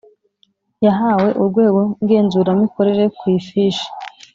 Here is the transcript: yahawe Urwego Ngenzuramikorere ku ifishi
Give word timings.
yahawe 0.85 1.27
Urwego 1.41 1.81
Ngenzuramikorere 2.03 3.05
ku 3.17 3.23
ifishi 3.37 3.87